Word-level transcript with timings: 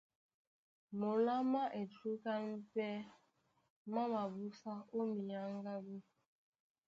Múla 0.99 1.35
má 1.51 1.63
etrúkáŋ 1.81 2.43
pɛ́ 2.73 2.91
má 3.93 4.01
mabúsá 4.13 4.73
ó 4.95 4.99
minyáŋgádú. 5.11 5.95